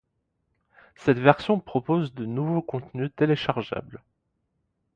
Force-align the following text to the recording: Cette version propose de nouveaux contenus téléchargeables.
Cette 0.95 1.19
version 1.19 1.59
propose 1.59 2.15
de 2.15 2.25
nouveaux 2.25 2.63
contenus 2.63 3.11
téléchargeables. 3.15 4.01